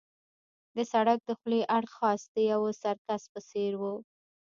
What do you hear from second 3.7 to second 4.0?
وو.